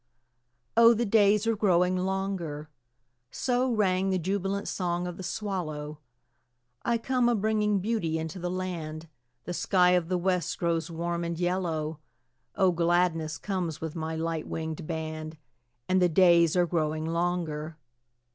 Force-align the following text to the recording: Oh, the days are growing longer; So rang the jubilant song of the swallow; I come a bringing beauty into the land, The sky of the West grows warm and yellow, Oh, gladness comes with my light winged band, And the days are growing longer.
Oh, 0.75 0.95
the 0.95 1.05
days 1.05 1.45
are 1.45 1.55
growing 1.55 1.95
longer; 1.95 2.69
So 3.29 3.71
rang 3.71 4.09
the 4.09 4.17
jubilant 4.17 4.67
song 4.67 5.05
of 5.05 5.15
the 5.15 5.21
swallow; 5.21 5.99
I 6.81 6.97
come 6.97 7.29
a 7.29 7.35
bringing 7.35 7.77
beauty 7.77 8.17
into 8.17 8.39
the 8.39 8.49
land, 8.49 9.07
The 9.43 9.53
sky 9.53 9.91
of 9.91 10.09
the 10.09 10.17
West 10.17 10.57
grows 10.57 10.89
warm 10.89 11.23
and 11.23 11.39
yellow, 11.39 11.99
Oh, 12.55 12.71
gladness 12.71 13.37
comes 13.37 13.79
with 13.79 13.95
my 13.95 14.15
light 14.15 14.47
winged 14.47 14.87
band, 14.87 15.37
And 15.87 16.01
the 16.01 16.09
days 16.09 16.57
are 16.57 16.65
growing 16.65 17.05
longer. 17.05 17.77